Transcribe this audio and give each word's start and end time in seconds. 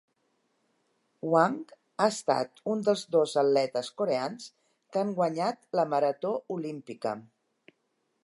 Hwang 1.31 1.57
ha 1.73 2.07
estat 2.13 2.63
un 2.73 2.81
dels 2.87 3.03
dos 3.17 3.35
atletes 3.43 3.91
coreans 4.01 4.49
que 4.95 5.03
han 5.03 5.13
guanyat 5.19 5.69
la 5.81 5.87
marató 5.93 6.33
olímpica. 6.57 7.13